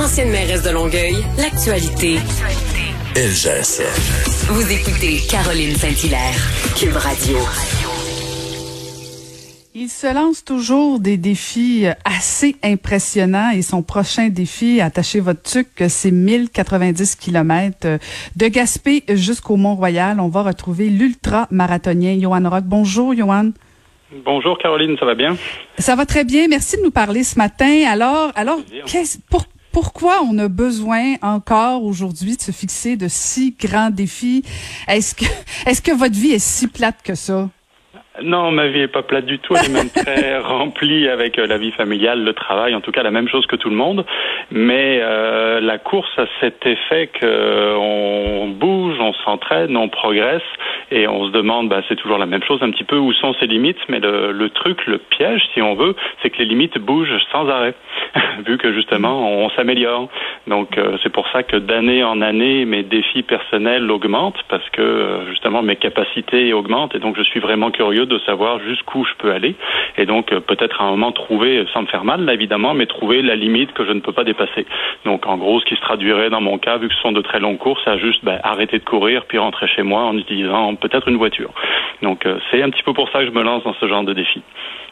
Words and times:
ancienne 0.00 0.30
mairesse 0.30 0.62
de 0.62 0.70
Longueuil, 0.70 1.16
l'actualité. 1.36 2.16
LGSN. 3.14 3.84
Vous 4.48 4.72
écoutez 4.72 5.20
Caroline 5.28 5.74
Saint-Hilaire, 5.74 6.36
Cube 6.74 6.96
Radio. 6.96 7.36
Il 9.74 9.88
se 9.90 10.12
lance 10.14 10.42
toujours 10.42 11.00
des 11.00 11.18
défis 11.18 11.84
assez 12.04 12.56
impressionnants 12.62 13.50
et 13.50 13.60
son 13.60 13.82
prochain 13.82 14.28
défi, 14.28 14.80
attachez 14.80 15.20
votre 15.20 15.42
tuc, 15.42 15.68
c'est 15.88 16.10
1090 16.10 17.16
km 17.16 17.98
de 18.36 18.48
Gaspé 18.48 19.04
jusqu'au 19.10 19.56
Mont-Royal. 19.56 20.18
On 20.18 20.28
va 20.28 20.42
retrouver 20.42 20.88
l'ultra-marathonien 20.88 22.18
Johan 22.18 22.48
Rock. 22.48 22.64
Bonjour, 22.64 23.14
Johan. 23.14 23.50
Bonjour 24.24 24.58
Caroline, 24.58 24.96
ça 24.98 25.04
va 25.04 25.14
bien? 25.14 25.36
Ça 25.78 25.94
va 25.94 26.06
très 26.06 26.24
bien. 26.24 26.48
Merci 26.48 26.78
de 26.78 26.82
nous 26.82 26.90
parler 26.90 27.22
ce 27.22 27.38
matin. 27.38 27.84
Alors, 27.86 28.32
alors, 28.34 28.60
pour, 29.28 29.44
pourquoi 29.44 29.59
on 30.22 30.38
a 30.38 30.48
besoin 30.48 31.14
encore 31.22 31.84
aujourd'hui 31.84 32.36
de 32.36 32.42
se 32.42 32.52
fixer 32.52 32.96
de 32.96 33.06
si 33.08 33.56
grands 33.58 33.90
défis? 33.90 34.42
Est-ce 34.88 35.14
que, 35.14 35.24
est-ce 35.68 35.82
que 35.82 35.92
votre 35.92 36.14
vie 36.14 36.32
est 36.32 36.38
si 36.38 36.68
plate 36.68 37.02
que 37.02 37.14
ça? 37.14 37.48
Non, 38.22 38.50
ma 38.50 38.66
vie 38.66 38.80
est 38.80 38.88
pas 38.88 39.02
plate 39.02 39.24
du 39.24 39.38
tout. 39.38 39.54
Elle 39.56 39.70
est 39.70 39.74
même 39.74 39.90
très 40.04 40.38
remplie 40.38 41.08
avec 41.08 41.38
euh, 41.38 41.46
la 41.46 41.58
vie 41.58 41.70
familiale, 41.70 42.22
le 42.22 42.34
travail, 42.34 42.74
en 42.74 42.80
tout 42.80 42.90
cas 42.90 43.02
la 43.02 43.10
même 43.10 43.28
chose 43.28 43.46
que 43.46 43.56
tout 43.56 43.70
le 43.70 43.76
monde. 43.76 44.04
Mais 44.50 44.98
euh, 45.00 45.60
la 45.60 45.78
course 45.78 46.10
a 46.18 46.26
cet 46.40 46.66
effet 46.66 47.08
qu'on 47.20 48.48
bouge, 48.48 48.96
on 49.00 49.14
s'entraîne, 49.24 49.76
on 49.76 49.88
progresse 49.88 50.42
et 50.90 51.06
on 51.08 51.26
se 51.26 51.30
demande, 51.30 51.68
bah, 51.68 51.82
c'est 51.88 51.96
toujours 51.96 52.18
la 52.18 52.26
même 52.26 52.42
chose 52.42 52.62
un 52.62 52.70
petit 52.70 52.84
peu, 52.84 52.96
où 52.96 53.12
sont 53.12 53.32
ses 53.34 53.46
limites. 53.46 53.78
Mais 53.88 54.00
le, 54.00 54.32
le 54.32 54.50
truc, 54.50 54.86
le 54.86 54.98
piège, 54.98 55.42
si 55.54 55.62
on 55.62 55.74
veut, 55.74 55.94
c'est 56.22 56.30
que 56.30 56.38
les 56.38 56.46
limites 56.46 56.78
bougent 56.78 57.16
sans 57.32 57.48
arrêt, 57.48 57.74
vu 58.46 58.58
que 58.58 58.72
justement 58.72 59.28
on, 59.28 59.50
s'améliore. 59.50 60.08
Donc 60.46 60.78
euh, 60.78 60.96
c'est 61.02 61.12
pour 61.12 61.28
ça 61.28 61.42
que 61.42 61.56
d'année 61.56 62.02
en 62.04 62.20
année, 62.20 62.64
mes 62.64 62.82
défis 62.82 63.22
personnels 63.22 63.90
augmentent 63.90 64.42
parce 64.48 64.68
que 64.70 65.20
justement 65.28 65.62
mes 65.62 65.76
capacités 65.76 66.52
augmentent 66.52 66.94
et 66.94 66.98
donc 66.98 67.16
je 67.16 67.22
suis 67.22 67.40
vraiment 67.40 67.70
curieux 67.70 68.06
de 68.06 68.18
savoir 68.20 68.60
jusqu'où 68.60 69.04
je 69.04 69.14
peux 69.18 69.32
aller 69.32 69.54
et 69.96 70.06
donc 70.06 70.32
euh, 70.32 70.40
peut-être 70.40 70.80
à 70.80 70.84
un 70.84 70.90
moment 70.90 71.12
trouver, 71.12 71.64
sans 71.72 71.82
me 71.82 71.86
faire 71.86 72.04
mal 72.04 72.24
là, 72.24 72.34
évidemment, 72.34 72.74
mais 72.74 72.86
trouver 72.86 73.22
la 73.22 73.36
limite 73.36 73.72
que 73.72 73.84
je 73.84 73.92
ne 73.92 74.00
peux 74.00 74.12
pas 74.12 74.24
dépasser. 74.24 74.66
Donc 75.04 75.26
en 75.26 75.36
gros, 75.36 75.60
ce 75.60 75.64
qui 75.64 75.76
se 75.76 75.80
traduirait 75.80 76.30
dans 76.30 76.40
mon 76.40 76.58
cas, 76.58 76.78
vu 76.78 76.88
que 76.88 76.94
ce 76.94 77.00
sont 77.00 77.12
de 77.12 77.22
très 77.22 77.40
longues 77.40 77.58
courses, 77.58 77.86
à 77.86 77.98
juste 77.98 78.24
ben, 78.24 78.38
arrêter 78.42 78.78
de 78.78 78.84
courir 78.84 79.24
puis 79.26 79.38
rentrer 79.38 79.66
chez 79.68 79.82
moi 79.82 80.02
en 80.02 80.16
utilisant 80.16 80.74
peut-être 80.74 81.08
une 81.08 81.16
voiture. 81.16 81.50
Donc 82.02 82.26
euh, 82.26 82.38
c'est 82.50 82.62
un 82.62 82.70
petit 82.70 82.82
peu 82.82 82.92
pour 82.92 83.10
ça 83.10 83.20
que 83.20 83.26
je 83.26 83.30
me 83.30 83.42
lance 83.42 83.64
dans 83.64 83.74
ce 83.74 83.86
genre 83.86 84.04
de 84.04 84.12
défi. 84.12 84.42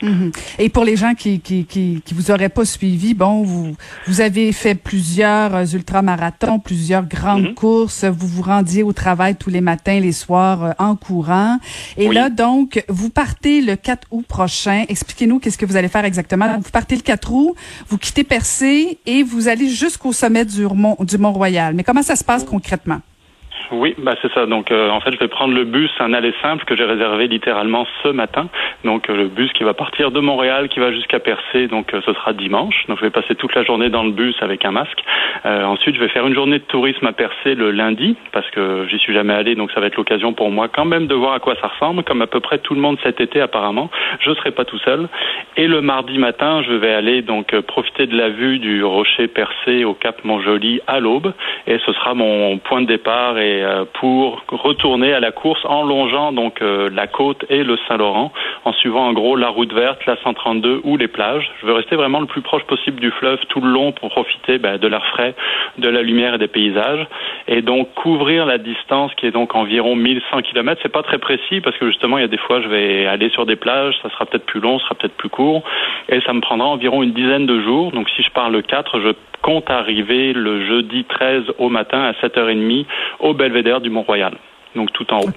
Mhm. 0.03 0.31
Et 0.59 0.69
pour 0.69 0.85
les 0.85 0.97
gens 0.97 1.15
qui, 1.15 1.41
qui, 1.41 1.67
qui, 1.67 2.03
qui 2.05 2.15
vous 2.15 2.31
auraient 2.31 2.49
pas 2.49 2.65
suivi, 2.65 3.08
bon, 3.15 3.43
vous, 3.43 3.75
vous 4.07 4.21
avez 4.21 4.53
fait 4.53 4.75
plusieurs 4.75 5.55
euh, 5.55 5.65
ultramarathons, 5.65 6.59
plusieurs 6.59 7.07
grandes 7.07 7.49
mhm. 7.49 7.55
courses, 7.55 8.05
vous 8.05 8.27
vous 8.27 8.43
rendiez 8.43 8.83
au 8.83 8.93
travail 8.93 9.37
tous 9.37 9.51
les 9.51 9.61
matins, 9.61 10.01
les 10.01 10.13
soirs 10.13 10.75
en 10.79 10.97
courant. 10.97 11.59
Et 11.97 12.09
là, 12.09 12.31
donc, 12.31 12.85
vous 12.89 13.11
partez 13.11 13.61
le 13.61 13.77
4 13.77 14.09
août 14.11 14.25
prochain. 14.27 14.85
Expliquez-nous 14.89 15.39
qu'est-ce 15.39 15.59
que 15.59 15.67
vous 15.67 15.77
allez 15.77 15.89
faire 15.89 16.05
exactement. 16.05 16.59
Vous 16.59 16.71
partez 16.71 16.97
le 16.97 17.03
4 17.03 17.33
août, 17.33 17.55
vous 17.89 17.99
quittez 17.99 18.25
Percé 18.29 18.99
et 19.07 19.23
vous 19.23 19.49
allez 19.49 19.71
jusqu'au 19.71 20.13
sommet 20.13 20.45
du 20.45 20.67
Mont, 20.67 20.97
du 21.01 21.19
Mont-Royal. 21.19 21.75
Mais 21.75 21.83
comment 21.83 22.03
ça 22.03 22.17
se 22.17 22.25
passe 22.25 22.45
concrètement? 22.45 23.01
Oui, 23.71 23.95
bah 23.99 24.15
c'est 24.23 24.33
ça. 24.33 24.47
Donc 24.47 24.71
euh, 24.71 24.89
en 24.91 25.01
fait, 25.01 25.13
je 25.13 25.19
vais 25.19 25.29
prendre 25.29 25.55
le 25.55 25.65
bus, 25.65 25.91
un 26.01 26.15
aller 26.15 26.33
simple 26.41 26.65
que 26.65 26.75
j'ai 26.77 26.85
réservé 26.85 27.29
littéralement 27.29 27.87
ce 28.03 28.09
matin. 28.09 28.49
Donc 28.85 29.11
euh, 29.11 29.17
le 29.17 29.29
bus 29.29 29.53
qui 29.53 29.63
va 29.63 29.75
partir 29.75 30.11
de 30.11 30.21
Montréal, 30.21 30.69
qui 30.69 30.81
va 30.81 30.93
jusqu'à 30.93 31.19
Percé. 31.19 31.69
Donc 31.69 31.93
euh, 31.93 32.01
ce 32.07 32.13
sera 32.15 32.33
dimanche. 32.33 32.87
Donc 32.89 32.99
je 32.99 33.05
vais 33.05 33.11
passer 33.11 33.35
toute 33.35 33.55
la 33.55 33.65
journée 33.65 33.91
dans 33.91 34.05
le 34.05 34.13
bus 34.13 34.35
avec 34.41 34.65
un 34.65 34.71
masque. 34.71 35.03
ensuite, 35.45 35.97
je 35.97 36.01
vais 36.01 36.09
faire 36.09 36.27
une 36.27 36.35
journée 36.35 36.59
de 36.59 36.65
tourisme 36.65 37.07
à 37.07 37.13
Percé 37.13 37.55
le 37.55 37.71
lundi 37.71 38.17
parce 38.33 38.49
que 38.51 38.87
j'y 38.89 38.99
suis 38.99 39.13
jamais 39.13 39.35
allé. 39.35 39.55
Donc 39.55 39.71
ça 39.73 39.81
va 39.81 39.87
être 39.87 39.97
l'occasion 39.97 40.33
pour 40.33 40.51
moi 40.51 40.69
quand 40.69 40.87
même 40.87 41.07
de 41.07 41.15
voir 41.15 41.35
à 41.35 41.41
quoi 41.41 41.55
ça 41.61 41.69
ressemble, 41.69 42.05
comme 42.05 42.23
à 42.23 42.27
peu 42.27 42.41
près 42.41 42.59
tout 42.59 42.75
le 42.75 42.81
monde 42.81 42.99
cet 43.03 43.21
été 43.21 43.41
apparemment. 43.41 43.91
Je 44.21 44.33
serai 44.33 44.51
pas 44.51 44.65
tout 44.65 44.79
seul. 44.79 45.09
Et 45.57 45.67
le 45.67 45.83
mardi 45.83 46.19
matin, 46.19 46.63
je 46.63 46.73
vais 46.73 46.93
aller 46.93 47.23
donc 47.23 47.59
profiter 47.63 48.07
de 48.07 48.17
la 48.17 48.31
vue 48.31 48.59
du 48.59 48.83
rocher 48.83 49.29
Percé 49.29 49.85
au 49.85 49.95
Cap 49.95 50.25
Montjoli 50.25 50.81
à 50.87 51.01
l'aube. 51.01 51.33
Et 51.67 51.79
ce 51.85 51.93
sera 51.93 52.15
mon 52.15 52.59
point 52.59 52.81
de 52.81 52.87
départ 52.87 53.39
et 53.39 53.58
euh, 53.63 53.85
pour 54.01 54.43
retourner 54.49 55.13
à 55.13 55.21
la 55.21 55.33
course 55.33 55.65
en 55.65 55.85
longeant 55.85 56.33
donc 56.33 56.63
euh, 56.63 56.89
la 56.93 57.07
côte 57.07 57.45
et 57.49 57.63
le 57.65 57.77
Saint-Laurent, 57.89 58.33
en 58.65 58.73
suivant 58.73 59.07
en 59.07 59.13
gros 59.13 59.37
la 59.37 59.49
route 59.49 59.73
verte, 59.73 60.05
la 60.07 60.17
132 60.17 60.81
ou 60.85 60.97
les 60.97 61.09
plages. 61.09 61.51
Je 61.61 61.67
veux 61.67 61.73
rester 61.73 61.97
vraiment 61.97 62.21
le 62.21 62.27
plus 62.27 62.43
proche 62.43 62.65
possible 62.65 63.01
du 63.01 63.11
fleuve 63.11 63.39
tout 63.49 63.61
le 63.61 63.71
long 63.71 63.93
pour 63.93 64.11
profiter 64.11 64.59
ben, 64.59 64.79
de 64.79 64.89
l'air 64.89 65.05
frais, 65.07 65.35
de 65.79 65.89
la 65.89 66.03
lumière 66.03 66.35
et 66.35 66.39
des 66.39 66.49
paysages, 66.49 67.07
et 67.47 67.63
donc 67.63 67.93
couvrir 67.95 68.47
la 68.47 68.59
distance 68.59 69.15
qui 69.15 69.27
est 69.27 69.31
donc 69.31 69.55
environ 69.55 69.97
1100 69.97 70.43
km. 70.43 70.81
C'est 70.83 70.93
pas 70.93 71.03
très 71.03 71.19
précis 71.19 71.61
parce 71.61 71.77
que 71.79 71.87
justement 71.87 72.19
il 72.19 72.23
y 72.23 72.25
a 72.25 72.29
des 72.29 72.39
fois 72.39 72.61
je 72.61 72.69
vais 72.69 73.07
aller 73.07 73.31
sur 73.31 73.47
des 73.47 73.57
plages, 73.57 73.95
ça 74.03 74.11
sera 74.11 74.27
peut-être 74.27 74.47
plus 74.47 74.61
long, 74.61 74.79
ça 74.79 74.87
sera 74.87 74.95
peut-être 74.97 75.17
plus 75.17 75.29
court, 75.29 75.63
et 76.09 76.21
ça 76.23 76.33
me 76.33 76.41
prendra 76.41 76.67
environ 76.67 77.03
une 77.03 77.13
dizaine 77.13 77.47
de 77.47 77.61
jours. 77.61 77.93
Donc 77.93 78.09
si 78.11 78.23
je 78.23 78.31
pars 78.31 78.51
le 78.51 78.63
4, 78.63 79.01
je 79.01 79.11
compte 79.43 79.71
arriver 79.71 80.33
le 80.33 80.67
jeudi 80.67 81.05
13 81.05 81.45
au 81.59 81.69
matin 81.69 82.01
à 82.01 82.13
7h30 82.13 82.87
au 83.21 83.35
belvédère 83.35 83.81
du 83.81 83.91
Mont-Royal. 83.91 84.35
Donc 84.75 84.93
tout 84.93 85.13
en 85.13 85.21
haut. 85.21 85.33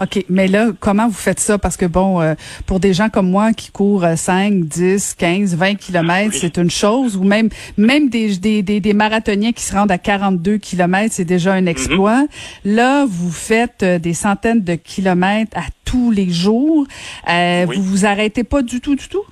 OK, 0.00 0.24
mais 0.28 0.48
là, 0.48 0.70
comment 0.80 1.06
vous 1.06 1.14
faites 1.14 1.38
ça? 1.38 1.56
Parce 1.56 1.76
que, 1.76 1.86
bon, 1.86 2.20
euh, 2.20 2.34
pour 2.66 2.80
des 2.80 2.92
gens 2.92 3.08
comme 3.08 3.30
moi 3.30 3.52
qui 3.52 3.70
courent 3.70 4.04
5, 4.16 4.64
10, 4.64 5.14
15, 5.14 5.56
20 5.56 5.74
kilomètres, 5.76 6.34
c'est 6.34 6.58
une 6.58 6.70
chose. 6.70 7.16
Ou 7.16 7.22
même 7.22 7.48
même 7.76 8.08
des, 8.08 8.36
des, 8.36 8.62
des, 8.62 8.92
marathoniens 8.92 9.52
qui 9.52 9.62
se 9.62 9.72
rendent 9.72 9.92
à 9.92 9.98
42 9.98 10.58
kilomètres, 10.58 11.14
c'est 11.14 11.24
déjà 11.24 11.52
un 11.52 11.62
mhm. 11.62 11.68
exploit. 11.68 12.26
Là, 12.64 13.04
vous 13.08 13.30
faites 13.30 13.84
euh, 13.84 13.98
des 14.00 14.14
centaines 14.14 14.64
de 14.64 14.74
kilomètres 14.74 15.56
à 15.56 15.66
tous 15.84 16.10
les 16.10 16.28
jours. 16.28 16.86
Euh, 17.30 17.66
Vous 17.72 17.82
vous 17.82 18.06
arrêtez 18.06 18.42
pas 18.42 18.62
du 18.62 18.80
tout, 18.80 18.96
du 18.96 19.08
tout? 19.08 19.22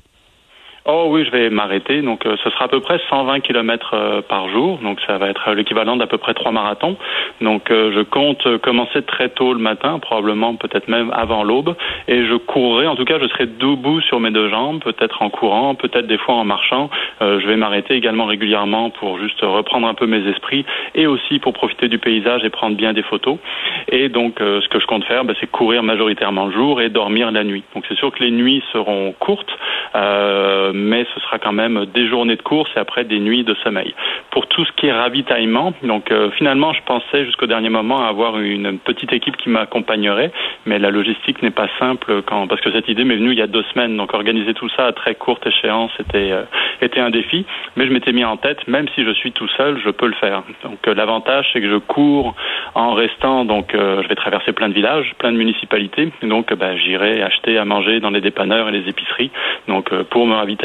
Oh 0.84 1.06
oui, 1.10 1.24
je 1.24 1.30
vais 1.30 1.48
m'arrêter. 1.48 2.02
Donc, 2.02 2.26
euh, 2.26 2.36
ce 2.42 2.50
sera 2.50 2.64
à 2.64 2.68
peu 2.68 2.80
près 2.80 3.00
120 3.08 3.38
km 3.40 3.92
euh, 3.94 4.20
par 4.20 4.48
jour. 4.48 4.78
Donc, 4.78 4.98
ça 5.06 5.16
va 5.16 5.28
être 5.28 5.52
l'équivalent 5.52 5.96
d'à 5.96 6.08
peu 6.08 6.18
près 6.18 6.34
trois 6.34 6.50
marathons. 6.50 6.96
Donc, 7.40 7.70
euh, 7.70 7.92
je 7.94 8.00
compte 8.00 8.58
commencer 8.58 9.02
très 9.02 9.28
tôt 9.28 9.52
le 9.52 9.60
matin, 9.60 10.00
probablement 10.00 10.56
peut-être 10.56 10.88
même 10.88 11.12
avant 11.14 11.44
l'aube, 11.44 11.76
et 12.08 12.26
je 12.26 12.34
courrai. 12.34 12.88
En 12.88 12.96
tout 12.96 13.04
cas, 13.04 13.20
je 13.20 13.28
serai 13.28 13.46
debout 13.46 14.00
sur 14.00 14.18
mes 14.18 14.32
deux 14.32 14.48
jambes, 14.48 14.82
peut-être 14.82 15.22
en 15.22 15.30
courant, 15.30 15.76
peut-être 15.76 16.08
des 16.08 16.18
fois 16.18 16.34
en 16.34 16.44
marchant. 16.44 16.90
je 17.20 17.46
vais 17.46 17.56
m'arrêter 17.56 17.94
également 17.94 18.26
régulièrement 18.26 18.90
pour 18.90 19.18
juste 19.18 19.40
reprendre 19.42 19.86
un 19.86 19.94
peu 19.94 20.06
mes 20.06 20.26
esprits 20.28 20.64
et 20.94 21.06
aussi 21.06 21.38
pour 21.38 21.52
profiter 21.52 21.88
du 21.88 21.98
paysage 21.98 22.44
et 22.44 22.50
prendre 22.50 22.76
bien 22.76 22.92
des 22.92 23.02
photos. 23.02 23.38
Et 23.88 24.08
donc, 24.08 24.34
ce 24.38 24.68
que 24.68 24.80
je 24.80 24.86
compte 24.86 25.04
faire, 25.04 25.24
ben, 25.24 25.36
c'est 25.40 25.50
courir 25.50 25.82
majoritairement 25.82 26.46
le 26.46 26.52
jour 26.52 26.80
et 26.80 26.88
dormir 26.88 27.30
la 27.30 27.44
nuit. 27.44 27.62
Donc, 27.74 27.84
c'est 27.88 27.96
sûr 27.96 28.10
que 28.12 28.22
les 28.22 28.30
nuits 28.30 28.62
seront 28.72 29.14
courtes. 29.18 29.56
Euh, 29.94 30.71
mais 30.74 31.06
ce 31.14 31.20
sera 31.20 31.38
quand 31.38 31.52
même 31.52 31.86
des 31.94 32.06
journées 32.08 32.36
de 32.36 32.42
course 32.42 32.70
et 32.76 32.78
après 32.78 33.04
des 33.04 33.18
nuits 33.18 33.44
de 33.44 33.54
sommeil. 33.62 33.94
Pour 34.30 34.46
tout 34.46 34.64
ce 34.64 34.72
qui 34.72 34.86
est 34.86 34.92
ravitaillement, 34.92 35.72
donc 35.82 36.10
euh, 36.10 36.30
finalement, 36.32 36.72
je 36.72 36.82
pensais 36.84 37.24
jusqu'au 37.24 37.46
dernier 37.46 37.68
moment 37.68 38.06
avoir 38.06 38.38
une 38.38 38.78
petite 38.78 39.12
équipe 39.12 39.36
qui 39.36 39.48
m'accompagnerait, 39.48 40.32
mais 40.66 40.78
la 40.78 40.90
logistique 40.90 41.42
n'est 41.42 41.50
pas 41.50 41.68
simple 41.78 42.22
parce 42.22 42.60
que 42.60 42.72
cette 42.72 42.88
idée 42.88 43.04
m'est 43.04 43.16
venue 43.16 43.32
il 43.32 43.38
y 43.38 43.42
a 43.42 43.46
deux 43.46 43.64
semaines. 43.72 43.96
Donc 43.96 44.14
organiser 44.14 44.54
tout 44.54 44.68
ça 44.70 44.86
à 44.86 44.92
très 44.92 45.14
courte 45.14 45.46
échéance 45.46 45.92
était 46.00 46.32
euh, 46.32 46.42
était 46.80 47.00
un 47.00 47.10
défi, 47.10 47.44
mais 47.76 47.86
je 47.86 47.92
m'étais 47.92 48.12
mis 48.12 48.24
en 48.24 48.36
tête, 48.36 48.66
même 48.68 48.86
si 48.94 49.04
je 49.04 49.10
suis 49.12 49.32
tout 49.32 49.48
seul, 49.56 49.80
je 49.84 49.90
peux 49.90 50.06
le 50.06 50.14
faire. 50.14 50.42
Donc 50.64 50.78
euh, 50.86 50.94
l'avantage 50.94 51.48
c'est 51.52 51.60
que 51.60 51.70
je 51.70 51.76
cours 51.76 52.34
en 52.74 52.94
restant, 52.94 53.44
donc 53.44 53.72
je 53.74 54.08
vais 54.08 54.14
traverser 54.14 54.52
plein 54.52 54.68
de 54.68 54.74
villages, 54.74 55.12
plein 55.18 55.32
de 55.32 55.36
municipalités, 55.36 56.10
donc 56.22 56.52
bah, 56.54 56.76
j'irai 56.76 57.22
acheter 57.22 57.58
à 57.58 57.64
manger 57.64 58.00
dans 58.00 58.10
les 58.10 58.20
dépanneurs 58.20 58.68
et 58.68 58.72
les 58.72 58.88
épiceries, 58.88 59.30
donc 59.68 59.92
pour 60.04 60.26
me 60.26 60.34
ravitailler 60.34 60.61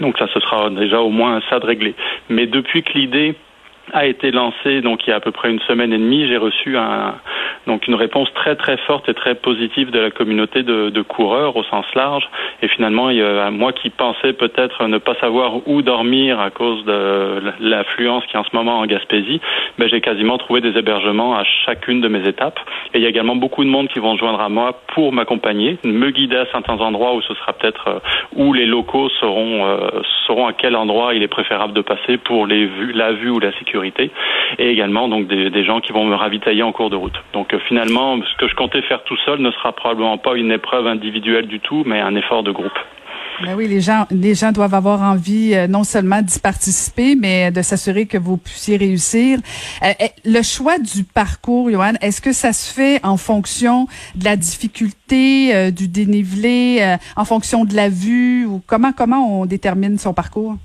donc 0.00 0.18
ça, 0.18 0.26
ce 0.32 0.40
sera 0.40 0.70
déjà 0.70 1.00
au 1.00 1.10
moins 1.10 1.40
ça 1.50 1.58
de 1.58 1.66
réglé. 1.66 1.94
Mais 2.28 2.46
depuis 2.46 2.82
que 2.82 2.92
l'idée 2.94 3.34
a 3.92 4.06
été 4.06 4.30
lancée, 4.30 4.80
donc 4.80 5.06
il 5.06 5.10
y 5.10 5.12
a 5.12 5.16
à 5.16 5.20
peu 5.20 5.32
près 5.32 5.50
une 5.50 5.60
semaine 5.60 5.92
et 5.92 5.98
demie, 5.98 6.28
j'ai 6.28 6.36
reçu 6.36 6.76
un, 6.76 7.14
donc 7.66 7.86
une 7.86 7.94
réponse 7.94 8.32
très 8.34 8.56
très 8.56 8.76
forte 8.78 9.08
et 9.08 9.14
très 9.14 9.34
positive 9.34 9.90
de 9.90 9.98
la 9.98 10.10
communauté 10.10 10.62
de, 10.62 11.02
coureurs 11.02 11.56
au 11.56 11.64
sens 11.64 11.86
large. 11.94 12.28
Et 12.62 12.68
finalement, 12.68 13.10
moi 13.50 13.72
qui 13.72 13.90
pensais 13.90 14.32
peut-être 14.32 14.86
ne 14.86 14.98
pas 14.98 15.14
savoir 15.16 15.66
où 15.66 15.82
dormir 15.82 16.40
à 16.40 16.50
cause 16.50 16.84
de 16.84 17.42
l'affluence 17.60 18.24
qui 18.26 18.36
est 18.36 18.38
en 18.38 18.44
ce 18.44 18.54
moment 18.54 18.78
en 18.78 18.86
Gaspésie, 18.86 19.40
ben, 19.78 19.88
j'ai 19.88 20.00
quasiment 20.00 20.38
trouvé 20.38 20.60
des 20.60 20.76
hébergements 20.78 21.34
à 21.36 21.44
chacune 21.44 22.00
de 22.00 22.08
mes 22.08 22.26
étapes. 22.28 22.60
Et 22.94 22.98
il 22.98 23.02
y 23.02 23.06
a 23.06 23.08
également 23.08 23.36
beaucoup 23.36 23.64
de 23.64 23.70
monde 23.70 23.88
qui 23.88 23.98
vont 23.98 24.14
se 24.14 24.20
joindre 24.20 24.40
à 24.40 24.48
moi 24.48 24.80
pour 24.88 25.12
m'accompagner, 25.12 25.78
me 25.84 26.10
guider 26.10 26.36
à 26.36 26.46
certains 26.52 26.78
endroits 26.78 27.14
où 27.14 27.22
ce 27.22 27.34
sera 27.34 27.52
peut-être 27.52 27.88
euh, 27.88 27.98
où 28.34 28.52
les 28.52 28.66
locaux 28.66 29.08
sauront 29.20 29.64
euh, 29.66 30.02
sauront 30.26 30.46
à 30.46 30.52
quel 30.52 30.76
endroit 30.76 31.14
il 31.14 31.22
est 31.22 31.28
préférable 31.28 31.72
de 31.72 31.80
passer 31.80 32.16
pour 32.18 32.46
les 32.46 32.68
la 32.94 33.12
vue 33.12 33.30
ou 33.30 33.38
la 33.38 33.52
sécurité. 33.58 34.10
Et 34.58 34.70
également 34.70 35.08
donc 35.08 35.26
des, 35.26 35.64
gens 35.64 35.80
qui 35.80 35.92
vont 35.92 36.04
me 36.04 36.14
ravitailler 36.14 36.62
en 36.62 36.72
cours 36.72 36.90
de 36.90 36.96
route. 36.96 37.18
Finalement, 37.58 38.18
ce 38.22 38.36
que 38.36 38.48
je 38.48 38.54
comptais 38.54 38.82
faire 38.82 39.02
tout 39.04 39.16
seul 39.24 39.40
ne 39.40 39.50
sera 39.50 39.72
probablement 39.72 40.18
pas 40.18 40.34
une 40.34 40.52
épreuve 40.52 40.86
individuelle 40.86 41.46
du 41.46 41.60
tout, 41.60 41.82
mais 41.86 42.00
un 42.00 42.14
effort 42.14 42.42
de 42.42 42.52
groupe. 42.52 42.78
Ben 43.42 43.54
oui, 43.56 43.68
les 43.68 43.80
gens, 43.80 44.06
les 44.10 44.34
gens 44.34 44.52
doivent 44.52 44.74
avoir 44.74 45.00
envie 45.00 45.54
euh, 45.54 45.66
non 45.66 45.82
seulement 45.82 46.20
d'y 46.20 46.38
participer, 46.38 47.16
mais 47.16 47.50
de 47.50 47.62
s'assurer 47.62 48.04
que 48.04 48.18
vous 48.18 48.36
puissiez 48.36 48.76
réussir. 48.76 49.38
Euh, 49.82 49.92
eh, 49.98 50.10
le 50.26 50.42
choix 50.42 50.78
du 50.78 51.04
parcours, 51.04 51.70
Johan, 51.70 51.94
est-ce 52.02 52.20
que 52.20 52.34
ça 52.34 52.52
se 52.52 52.70
fait 52.72 53.00
en 53.02 53.16
fonction 53.16 53.86
de 54.14 54.26
la 54.26 54.36
difficulté, 54.36 55.54
euh, 55.54 55.70
du 55.70 55.88
dénivelé, 55.88 56.96
en 57.16 57.24
fonction 57.24 57.64
de 57.64 57.74
la 57.74 57.88
vue, 57.88 58.44
ou 58.44 58.60
comment 58.66 58.92
comment 58.92 59.40
on 59.40 59.46
détermine 59.46 59.96
son 59.96 60.12
parcours? 60.12 60.56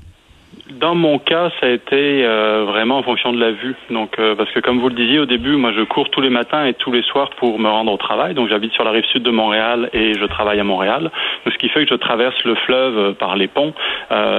Dans 0.71 0.95
mon 0.95 1.19
cas, 1.19 1.51
ça 1.59 1.67
a 1.67 1.69
été 1.69 2.25
euh, 2.25 2.63
vraiment 2.65 2.97
en 2.97 3.03
fonction 3.03 3.31
de 3.31 3.39
la 3.39 3.51
vue. 3.51 3.75
Donc, 3.91 4.17
euh, 4.17 4.33
parce 4.33 4.49
que 4.49 4.59
comme 4.59 4.79
vous 4.79 4.89
le 4.89 4.95
disiez 4.95 5.19
au 5.19 5.27
début, 5.27 5.57
moi, 5.57 5.71
je 5.77 5.83
cours 5.83 6.09
tous 6.09 6.21
les 6.21 6.31
matins 6.31 6.65
et 6.65 6.73
tous 6.73 6.91
les 6.91 7.03
soirs 7.03 7.29
pour 7.37 7.59
me 7.59 7.69
rendre 7.69 7.91
au 7.91 7.97
travail. 7.97 8.33
Donc, 8.33 8.49
j'habite 8.49 8.73
sur 8.73 8.83
la 8.83 8.89
rive 8.89 9.05
sud 9.05 9.21
de 9.21 9.29
Montréal 9.29 9.91
et 9.93 10.15
je 10.15 10.25
travaille 10.25 10.59
à 10.59 10.63
Montréal. 10.63 11.11
Donc, 11.45 11.53
ce 11.53 11.59
qui 11.59 11.69
fait 11.69 11.85
que 11.85 11.91
je 11.91 11.95
traverse 11.95 12.43
le 12.45 12.55
fleuve 12.55 12.97
euh, 12.97 13.13
par 13.13 13.35
les 13.35 13.47
ponts 13.47 13.73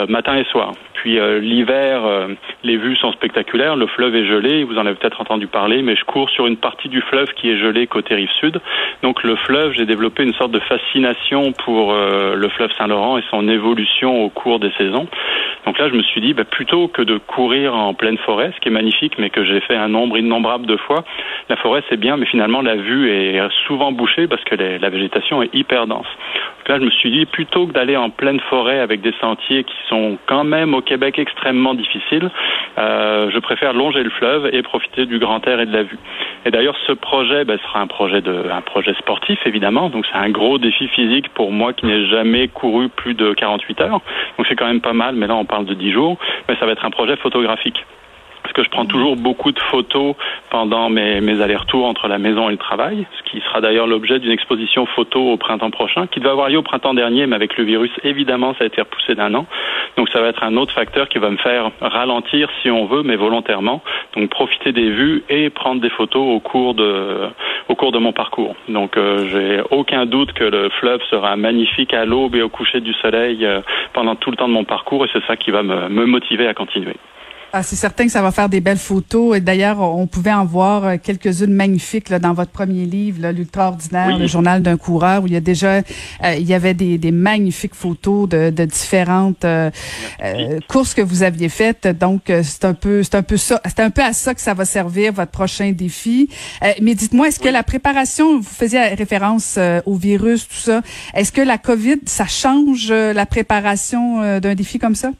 matin 0.08 0.37
et 0.37 0.44
soir. 0.44 0.73
Puis 0.94 1.19
l'hiver, 1.40 2.02
les 2.64 2.76
vues 2.76 2.96
sont 2.96 3.12
spectaculaires. 3.12 3.76
Le 3.76 3.87
fleuve 3.87 4.14
est 4.17 4.26
gelé. 4.26 4.64
Vous 4.64 4.79
en 4.79 4.87
avez 4.87 4.94
peut-être 4.94 5.20
entendu 5.20 5.46
parler, 5.46 5.82
mais 5.82 5.94
je 5.94 6.05
cours 6.05 6.31
sur 6.31 6.46
une 6.46 6.56
partie 6.56 6.88
du 6.88 7.00
fleuve 7.02 7.29
qui 7.34 7.50
est 7.50 7.58
gelée 7.58 7.87
côté 7.87 8.14
rive 8.14 8.31
sud. 8.40 8.61
Donc, 9.02 9.22
le 9.22 9.37
fleuve, 9.37 9.72
j'ai 9.72 9.84
développé 9.84 10.22
une 10.22 10.32
sorte 10.34 10.52
de 10.52 10.61
fascination 10.61 11.52
pour 11.64 11.93
le 11.93 12.49
fleuve 12.49 12.70
Saint-Laurent 12.79 13.19
et 13.19 13.25
son 13.31 13.49
évolution 13.49 14.25
au 14.25 14.31
cours 14.31 14.58
des 14.58 14.72
saisons. 14.79 15.06
Donc 15.67 15.79
là, 15.79 15.88
je 15.88 15.94
me 15.94 16.02
suis 16.02 16.15
dit, 16.20 16.34
bah, 16.34 16.44
plutôt 16.44 16.88
que 16.88 17.02
de 17.02 17.18
courir 17.18 17.74
en 17.74 17.94
pleine 17.94 18.18
forêt, 18.18 18.52
ce 18.54 18.60
qui 18.60 18.68
est 18.68 18.72
magnifique, 18.72 19.14
mais 19.18 19.30
que 19.30 19.44
j'ai 19.44 19.60
fait 19.60 19.76
un 19.76 19.88
nombre 19.88 20.18
innombrable 20.18 20.66
de 20.66 20.76
fois, 20.76 21.04
la 21.48 21.56
forêt 21.56 21.82
c'est 21.88 21.98
bien, 21.98 22.16
mais 22.16 22.26
finalement 22.26 22.62
la 22.62 22.76
vue 22.76 23.10
est 23.10 23.40
souvent 23.66 23.92
bouchée 23.92 24.26
parce 24.26 24.42
que 24.44 24.54
la 24.54 24.88
végétation 24.88 25.42
est 25.42 25.54
hyper 25.54 25.86
dense. 25.86 26.06
Donc 26.58 26.68
là, 26.68 26.78
je 26.80 26.84
me 26.84 26.90
suis 26.90 27.10
dit, 27.10 27.26
plutôt 27.26 27.66
que 27.66 27.72
d'aller 27.72 27.96
en 27.96 28.10
pleine 28.10 28.40
forêt 28.50 28.80
avec 28.80 29.00
des 29.00 29.14
sentiers 29.20 29.64
qui 29.64 29.76
sont 29.88 30.18
quand 30.26 30.44
même 30.44 30.74
au 30.74 30.80
Québec 30.80 31.18
extrêmement 31.18 31.74
difficiles, 31.74 32.30
euh, 32.78 33.30
je 33.32 33.38
préfère 33.38 33.72
longer 33.72 34.02
le 34.02 34.10
fleuve 34.10 34.50
et 34.52 34.62
profiter 34.62 35.06
du 35.06 35.19
grand 35.19 35.46
air 35.46 35.60
et 35.60 35.66
de 35.66 35.72
la 35.72 35.82
vue. 35.82 35.98
Et 36.44 36.50
d'ailleurs, 36.50 36.76
ce 36.86 36.92
projet 36.92 37.44
bah, 37.44 37.56
sera 37.58 37.80
un 37.80 37.86
projet 37.86 38.20
de, 38.20 38.50
un 38.52 38.60
projet 38.60 38.94
sportif 38.94 39.38
évidemment. 39.46 39.88
Donc 39.90 40.06
c'est 40.06 40.19
un 40.19 40.30
gros 40.30 40.58
défi 40.58 40.86
physique 40.88 41.28
pour 41.30 41.50
moi 41.50 41.72
qui 41.72 41.86
n'ai 41.86 42.06
jamais 42.06 42.48
couru 42.48 42.88
plus 42.88 43.14
de 43.14 43.32
48 43.32 43.80
heures. 43.80 44.00
Donc 44.36 44.46
c'est 44.48 44.54
quand 44.54 44.66
même 44.66 44.80
pas 44.80 44.92
mal. 44.92 45.16
Mais 45.16 45.26
là, 45.26 45.34
on 45.34 45.44
parle 45.44 45.66
de 45.66 45.74
10 45.74 45.92
jours. 45.92 46.06
Mais 46.49 46.56
ça 46.56 46.67
va 46.67 46.73
être 46.73 46.85
un 46.85 46.91
projet 46.91 47.17
photographique 47.17 47.85
parce 48.46 48.54
que 48.54 48.62
je 48.62 48.70
prends 48.70 48.87
toujours 48.87 49.16
beaucoup 49.16 49.50
de 49.50 49.58
photos 49.58 50.14
pendant 50.50 50.88
mes, 50.88 51.43
allers-retours 51.43 51.84
entre 51.84 52.06
la 52.06 52.19
maison 52.19 52.48
et 52.48 52.52
le 52.52 52.58
travail, 52.58 53.04
ce 53.19 53.28
qui 53.28 53.40
sera 53.40 53.60
d'ailleurs 53.60 53.88
l'objet 53.88 54.20
d'une 54.20 54.31
exposition 54.31 54.87
photo 54.87 55.32
au 55.32 55.37
printemps 55.37 55.72
prochain, 55.72 56.06
qui 56.06 56.20
devait 56.20 56.31
avoir 56.31 56.48
lieu 56.48 56.58
au 56.58 56.62
printemps 56.62 56.94
dernier, 56.94 57.26
mais 57.26 57.34
avec 57.34 57.56
le 57.56 57.64
virus, 57.64 57.90
évidemment, 58.04 58.54
ça 58.56 58.62
a 58.62 58.69
été 58.69 58.81
repoussé 58.81 59.16
d'un 59.16 59.34
an. 59.34 59.46
Donc 59.96 60.10
ça 60.10 60.20
va 60.20 60.28
être 60.28 60.44
un 60.44 60.56
autre 60.56 60.72
facteur 60.72 61.08
qui 61.08 61.19
va 61.19 61.31
me 61.31 61.38
faire 61.38 61.72
ralentir 61.81 62.48
si 62.62 62.70
on 62.70 62.87
veut, 62.87 63.02
mais 63.02 63.16
volontairement. 63.16 63.82
Donc 64.14 64.31
profiter 64.31 64.70
des 64.70 64.90
vues 64.90 65.25
et 65.28 65.50
prendre 65.50 65.81
des 65.81 65.90
photos 65.90 66.22
au 66.22 66.38
cours 66.38 66.75
de, 66.75 67.98
mon 67.98 68.12
parcours. 68.12 68.54
Donc 68.69 68.96
euh, 68.96 69.26
j'ai 69.28 69.60
aucun 69.76 70.06
doute 70.06 70.34
que 70.34 70.44
le 70.44 70.69
fleuve 70.69 71.00
sera 71.10 71.34
magnifique 71.34 71.93
à 71.94 72.04
l'aube 72.04 72.37
et 72.37 72.43
au 72.43 72.48
coucher 72.48 72.81
du 72.81 72.93
soleil 72.93 73.44
euh, 73.44 73.60
pendant 73.93 74.14
tout 74.14 74.31
le 74.31 74.37
temps 74.37 74.46
de 74.46 74.52
mon 74.52 74.64
parcours 74.64 75.04
et 75.04 75.08
c'est 75.12 75.25
ça 75.25 75.37
qui 75.37 75.50
va 75.50 75.64
me 75.64 76.06
motiver 76.06 76.46
à 76.46 76.54
continuer. 76.54 76.94
Ah, 77.58 77.62
c'est 77.62 77.75
certain 77.75 78.05
que 78.05 78.12
ça 78.12 78.20
va 78.20 78.32
faire 78.32 78.50
des 78.50 78.61
belles 78.61 78.76
photos. 78.76 79.35
Et 79.35 79.41
d'ailleurs, 79.41 79.81
on 79.81 80.06
pouvait 80.06 80.35
en 80.35 80.44
voir 80.44 80.85
euh, 80.85 80.97
quelques-unes 81.03 81.55
magnifiques 81.55 82.11
là, 82.11 82.19
dans 82.19 82.35
votre 82.35 82.50
premier 82.50 82.85
livre, 82.85 83.26
l'Ultraordinaire, 83.31 84.19
le 84.19 84.26
journal 84.26 84.61
d'un 84.61 84.76
coureur, 84.76 85.23
où 85.23 85.26
il 85.26 85.32
y 85.32 85.37
a 85.37 85.41
déjà, 85.41 85.76
euh, 85.76 85.82
il 86.38 86.47
y 86.47 86.53
avait 86.53 86.75
des, 86.75 86.99
des 86.99 87.12
magnifiques 87.12 87.75
photos 87.75 88.29
de, 88.29 88.50
de 88.50 88.64
différentes 88.67 89.47
euh, 89.47 89.70
courses 90.69 90.93
que 90.93 91.00
vous 91.00 91.23
aviez 91.23 91.49
faites. 91.49 91.87
Donc, 91.87 92.25
c'est 92.26 92.67
un 92.67 92.75
peu, 92.75 93.03
c'est 93.03 93.14
un 93.14 93.23
peu 93.23 93.38
ça, 93.38 93.58
c'est 93.64 93.81
un 93.81 93.88
peu 93.88 94.03
à 94.03 94.12
ça 94.12 94.35
que 94.35 94.43
ça 94.43 94.53
va 94.53 94.67
servir 94.67 95.14
votre 95.14 95.31
prochain 95.31 95.73
défi. 95.73 96.29
mais 96.82 96.94
dites-moi, 96.94 97.29
est-ce 97.29 97.41
que 97.41 97.49
la 97.49 97.62
préparation, 97.62 98.37
vous 98.37 98.43
faisiez 98.43 98.81
référence 98.81 99.58
au 99.87 99.94
virus, 99.94 100.47
tout 100.47 100.56
ça, 100.56 100.82
est-ce 101.14 101.32
que 101.32 101.41
la 101.41 101.56
COVID, 101.56 102.00
ça 102.05 102.26
change 102.26 102.93
la 102.93 103.25
préparation 103.25 104.41
d'un 104.41 104.55
défi 104.55 104.79
comme 104.79 104.94
ça? 104.94 105.11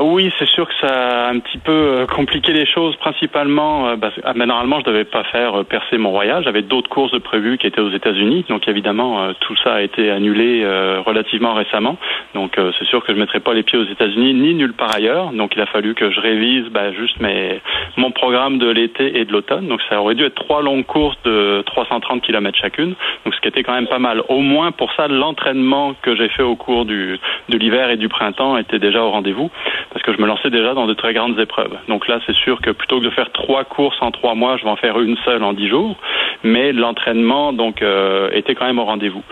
Oui, 0.00 0.32
c'est 0.38 0.48
sûr 0.48 0.66
que 0.66 0.74
ça 0.80 0.88
a 0.88 1.30
un 1.30 1.38
petit 1.38 1.58
peu 1.58 1.72
euh, 1.72 2.06
compliqué 2.06 2.52
les 2.52 2.66
choses, 2.66 2.96
principalement. 2.96 3.88
Euh, 3.88 3.96
ah, 4.24 4.32
mais 4.34 4.46
normalement, 4.46 4.80
je 4.80 4.84
devais 4.86 5.04
pas 5.04 5.22
faire 5.24 5.60
euh, 5.60 5.62
percer 5.62 5.98
Mont-Royal. 5.98 6.42
J'avais 6.42 6.62
d'autres 6.62 6.90
courses 6.90 7.12
de 7.12 7.18
prévues 7.18 7.58
qui 7.58 7.68
étaient 7.68 7.80
aux 7.80 7.92
États-Unis, 7.92 8.44
donc 8.48 8.66
évidemment, 8.66 9.32
tout 9.40 9.54
ça 9.62 9.74
a 9.74 9.82
été 9.82 10.10
annulé 10.10 10.64
relativement 11.06 11.54
récemment. 11.54 11.96
Donc, 12.34 12.56
c'est 12.78 12.84
sûr 12.86 13.04
que 13.04 13.12
je 13.14 13.18
mettrai 13.18 13.40
pas 13.40 13.54
les 13.54 13.62
pieds 13.62 13.78
aux 13.78 13.84
États-Unis 13.84 14.34
ni 14.34 14.54
nulle 14.54 14.72
part 14.72 14.94
ailleurs. 14.94 15.32
Donc, 15.32 15.52
il 15.54 15.60
a 15.60 15.66
fallu 15.66 15.94
que 15.94 16.10
je 16.10 16.20
révise 16.20 16.66
bah, 16.70 16.92
juste 16.92 17.20
mes, 17.20 17.60
mon 17.96 18.10
programme 18.10 18.58
de 18.58 18.68
l'été 18.68 19.18
et 19.18 19.24
de 19.24 19.32
l'automne. 19.32 19.68
Donc, 19.68 19.80
ça 19.88 20.00
aurait 20.00 20.14
dû 20.14 20.24
être 20.24 20.34
trois 20.34 20.62
longues 20.62 20.86
courses 20.86 21.18
de 21.24 21.62
330 21.66 22.22
km 22.22 22.58
chacune. 22.58 22.94
Donc, 23.24 23.34
ce 23.34 23.40
qui 23.40 23.48
était 23.48 23.62
quand 23.62 23.74
même 23.74 23.86
pas 23.86 23.98
mal. 23.98 24.22
Au 24.28 24.40
moins, 24.40 24.72
pour 24.72 24.92
ça, 24.94 25.08
l'entraînement 25.08 25.94
que 26.02 26.14
j'ai 26.16 26.28
fait 26.28 26.42
au 26.42 26.56
cours 26.56 26.84
du, 26.84 27.18
de 27.48 27.58
l'hiver 27.58 27.90
et 27.90 27.96
du 27.96 28.08
printemps 28.08 28.56
était 28.56 28.78
déjà 28.78 29.02
au 29.02 29.10
rendez-vous 29.10 29.50
parce 29.90 30.02
que 30.02 30.12
je 30.12 30.20
me 30.20 30.26
lançais 30.26 30.50
déjà 30.50 30.74
dans 30.74 30.86
de 30.86 30.94
très 30.94 31.12
grandes 31.12 31.38
épreuves. 31.38 31.76
Donc 31.88 32.08
là, 32.08 32.20
c'est 32.26 32.36
sûr 32.36 32.60
que 32.60 32.70
plutôt 32.70 33.00
que 33.00 33.04
de 33.04 33.10
faire 33.10 33.30
trois 33.32 33.64
courses 33.64 33.96
en 34.00 34.10
trois 34.10 34.34
mois, 34.34 34.56
je 34.56 34.64
vais 34.64 34.70
en 34.70 34.76
faire 34.76 34.98
une 35.00 35.16
seule 35.24 35.42
en 35.42 35.52
dix 35.52 35.68
jours. 35.68 35.96
Mais 36.42 36.72
l'entraînement 36.72 37.52
donc 37.52 37.82
euh, 37.82 38.30
était 38.32 38.54
quand 38.54 38.66
même 38.66 38.78
au 38.78 38.84
rendez-vous. 38.84 39.22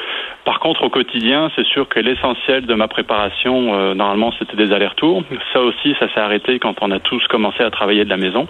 Par 0.45 0.59
contre, 0.59 0.83
au 0.83 0.89
quotidien, 0.89 1.51
c'est 1.55 1.67
sûr 1.67 1.89
que 1.89 2.01
l'essentiel 2.01 2.67
de 2.67 2.75
ma 2.75 2.89
préparation, 2.89 3.75
euh, 3.75 3.95
normalement, 3.95 4.33
c'était 4.39 4.57
des 4.57 4.73
allers-retours. 4.73 5.23
Ça 5.53 5.61
aussi, 5.61 5.95
ça 6.01 6.13
s'est 6.13 6.21
arrêté 6.21 6.59
quand 6.59 6.75
on 6.81 6.91
a 6.91 6.99
tous 6.99 7.25
commencé 7.29 7.63
à 7.63 7.71
travailler 7.71 8.05
de 8.05 8.11
la 8.11 8.17
maison. 8.17 8.49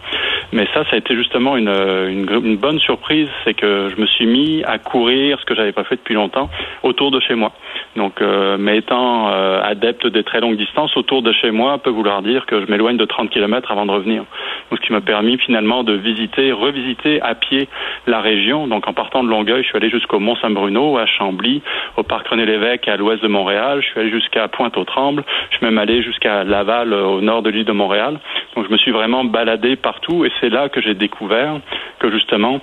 Mais 0.53 0.67
ça, 0.73 0.85
ça 0.85 0.95
a 0.95 0.97
été 0.97 1.15
justement 1.15 1.57
une, 1.57 1.69
une 1.69 2.57
bonne 2.57 2.79
surprise, 2.79 3.29
c'est 3.45 3.55
que 3.55 3.89
je 3.95 4.01
me 4.01 4.07
suis 4.07 4.27
mis 4.27 4.63
à 4.65 4.79
courir, 4.79 5.39
ce 5.41 5.45
que 5.45 5.55
j'avais 5.55 5.73
pas 5.73 5.85
fait 5.85 5.97
depuis 5.97 6.15
longtemps, 6.15 6.49
autour 6.83 7.11
de 7.11 7.21
chez 7.21 7.35
moi. 7.35 7.53
Donc, 7.97 8.23
euh, 8.23 8.57
mais 8.59 8.79
étant 8.79 9.29
euh, 9.31 9.61
adepte 9.63 10.07
des 10.07 10.25
très 10.25 10.41
longues 10.41 10.57
distances, 10.57 10.97
autour 10.97 11.23
de 11.23 11.33
chez 11.33 11.51
moi 11.51 11.79
vouloir 11.93 12.23
dire 12.23 12.47
que 12.47 12.61
je 12.61 12.71
m'éloigne 12.71 12.97
de 12.97 13.05
30 13.05 13.31
km 13.31 13.71
avant 13.71 13.87
de 13.87 13.91
revenir. 13.91 14.25
Donc, 14.71 14.81
ce 14.81 14.87
qui 14.87 14.93
m'a 14.93 15.01
permis 15.01 15.39
finalement 15.39 15.85
de 15.85 15.93
visiter, 15.93 16.53
revisiter 16.53 17.21
à 17.23 17.35
pied 17.35 17.69
la 18.07 18.21
région. 18.21 18.67
Donc, 18.67 18.89
en 18.89 18.93
partant 18.93 19.23
de 19.23 19.29
Longueuil, 19.29 19.63
je 19.63 19.69
suis 19.69 19.77
allé 19.77 19.91
jusqu'au 19.91 20.19
Mont-Saint-Bruno, 20.19 20.99
à 20.99 21.07
Chambly, 21.07 21.63
au 21.97 22.03
parc 22.03 22.29
René-Lévesque 22.29 22.89
à 22.89 22.97
l'ouest 22.97 23.23
de 23.23 23.29
Montréal. 23.29 23.81
Je 23.83 23.87
suis 23.89 24.01
allé 24.01 24.11
jusqu'à 24.11 24.49
Pointe-aux-Trembles. 24.49 25.25
Je 25.51 25.57
suis 25.57 25.67
même 25.67 25.79
allé 25.79 26.03
jusqu'à 26.03 26.45
Laval, 26.45 26.93
au 26.93 27.21
nord 27.21 27.43
de 27.43 27.51
l'île 27.51 27.65
de 27.65 27.73
Montréal. 27.73 28.19
Donc, 28.57 28.67
je 28.67 28.73
me 28.73 28.79
suis 28.79 28.91
vraiment 28.91 29.25
baladé 29.25 29.77
partout 29.77 30.25
et 30.25 30.33
c'est 30.41 30.51
là 30.51 30.69
que 30.69 30.81
j'ai 30.81 30.95
découvert 30.95 31.61
que 31.99 32.11
justement, 32.11 32.61